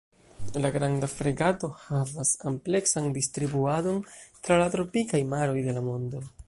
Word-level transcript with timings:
La 0.63 0.69
Granda 0.75 1.09
fregato 1.11 1.69
havas 1.83 2.31
ampleksan 2.53 3.13
distribuadon 3.19 4.03
tra 4.47 4.61
la 4.65 4.71
tropikaj 4.77 5.27
maroj 5.37 5.59
de 5.71 5.77
la 5.79 5.89
mondo. 5.93 6.29